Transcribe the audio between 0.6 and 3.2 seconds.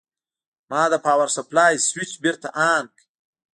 ما د پاور سپلای سویچ بېرته آن کړ.